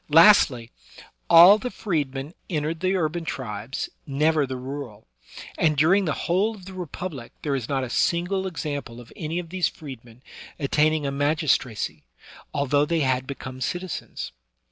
Lastly, 0.09 0.71
all 1.29 1.59
the 1.59 1.69
freedmen 1.69 2.33
entered 2.49 2.79
the 2.79 2.95
urban 2.95 3.23
tribes, 3.23 3.87
never 4.07 4.47
the 4.47 4.57
rural; 4.57 5.05
and 5.59 5.77
during 5.77 6.05
the 6.05 6.13
whole 6.25 6.55
of 6.55 6.65
the 6.65 6.73
Republic 6.73 7.33
there 7.43 7.55
is 7.55 7.69
not 7.69 7.83
a 7.83 7.89
single 7.91 8.47
example 8.47 8.99
of 8.99 9.13
any 9.15 9.37
of 9.37 9.49
these 9.49 9.67
freedmen 9.67 10.23
attaining 10.57 11.05
a 11.05 11.11
magistracy, 11.11 12.03
although 12.51 12.83
they 12.85 13.01
had 13.01 13.27
be 13.27 13.35
come 13.35 13.61
citizens. 13.61 14.31